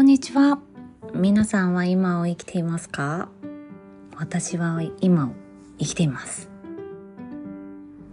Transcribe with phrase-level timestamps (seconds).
[0.00, 0.58] こんにちは。
[1.12, 3.28] 皆さんは今を生きていますか？
[4.16, 5.32] 私は今を
[5.78, 6.48] 生きています。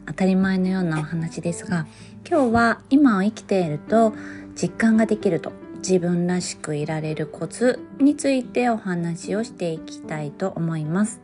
[0.06, 1.88] 当たり前のようなお話ですが、
[2.30, 4.12] 今日は今を生きていると
[4.54, 11.22] 実感ができると自分らしくいられるコツについてお話をしていきたいと思います。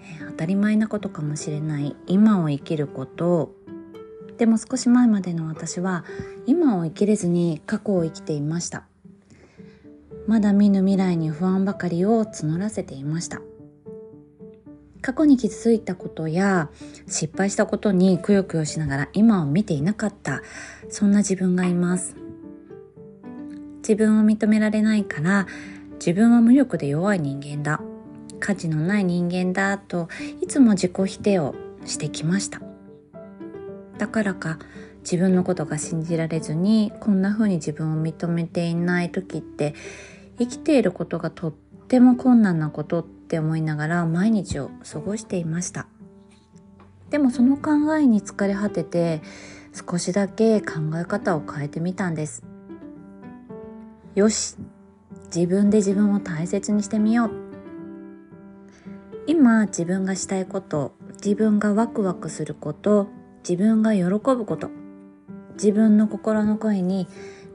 [0.00, 3.54] えー、当たり前なことかもしれない今を生きること
[4.38, 6.04] でも少し前までの私は
[6.46, 8.88] 今を生きれずに過去を生きていました
[10.26, 13.40] まだ見ぬ未来に不安ばかりを募らせていました。
[15.00, 16.70] 過去に傷ついたことや
[17.08, 20.42] 失敗したことにくよくよしながら今を見ていなかった
[20.88, 22.16] そんな自分がいます。
[23.78, 25.48] 自分を認められないから
[25.94, 27.80] 自分は無力で弱い人間だ。
[28.38, 30.08] 価値のない人間だと
[30.40, 32.60] いつも自己否定をしてきました。
[33.98, 34.58] だからか
[35.02, 39.74] 自分のことが信じられずにこんな風に自分を認めていない時って
[40.38, 45.86] 生きていることがとっても困難なことって思いながら毎日を過ごしていました。
[47.10, 49.20] でもその考えに疲れ果てて
[49.74, 52.42] 少しだけ考え方を変えてみたんです。
[54.14, 54.56] よし
[55.34, 57.30] 自分で自分を大切にしてみよう。
[59.26, 60.94] 今自分がしたいこと
[61.24, 63.08] 自分がワクワクすること
[63.48, 64.81] 自分が喜ぶこと。
[65.54, 67.06] 自分の心の声に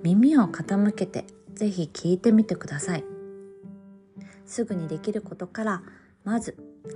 [0.03, 3.04] 耳を傾けてぜひ聞いてみてください。
[4.45, 5.81] すぐにできることから
[6.23, 6.56] まず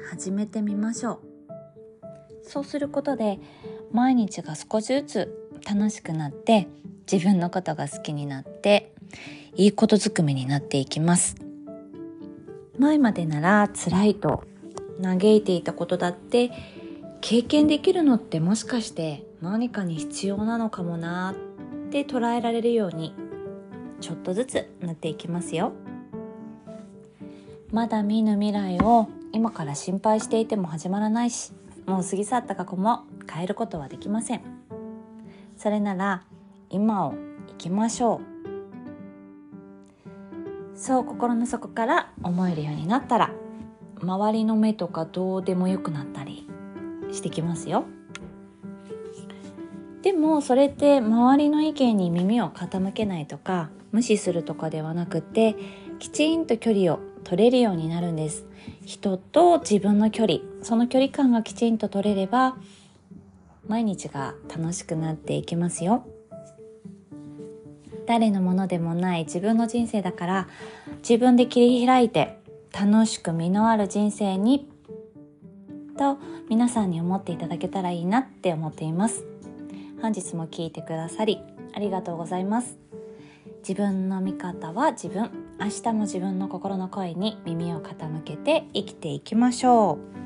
[0.10, 1.20] 始めてみましょう。
[2.44, 3.40] そうすることで
[3.92, 6.68] 毎日が少しずつ楽しくなって
[7.12, 8.94] 自分のことが好きになって
[9.56, 11.36] いいことずくめになっていきます。
[12.78, 14.44] 前までなら辛いと
[15.02, 16.52] 嘆いていたことだって
[17.22, 21.36] 経験できるのってもしかして何かに必要なのかもな
[21.88, 23.14] って捉えられるように
[24.02, 25.72] ちょっとずつなっていきますよ。
[27.72, 31.54] まだ見ぬ未来を今から心配していても始まらないし
[31.86, 34.42] もう過ぎ去った過去も変えることはできません。
[35.56, 36.24] それなら
[36.70, 37.14] 今を
[37.50, 38.22] 生きましょう。
[40.78, 43.32] そう心の底から思えるようになったら
[44.02, 46.48] 周りの目とかどうでもよくなったり
[47.12, 47.86] してきますよ。
[50.02, 55.56] でもそれって周りの意見に耳を傾けないとか無視するとかではなくて
[56.00, 58.46] きちんと距離を取れるようになるんです。
[58.86, 62.58] 人と自分の距離その距離感がきちんと取れれば
[63.68, 66.06] 毎日が楽しくなっていきますよ。
[68.08, 70.48] 誰のものでもない自分の人生だから
[71.08, 72.40] 自分で切り開いて
[72.74, 74.71] 楽しく実のある人生に
[76.02, 76.18] と
[76.50, 79.24] 皆さんに思っていただけたらいいなって思っています。
[80.02, 81.40] 本日も聞いてくださり
[81.76, 82.80] ありがとうございます。
[83.60, 85.30] 自分の見方は自分。
[85.60, 90.21] 明日も自分の心の声に耳を傾けて生きていきましょう。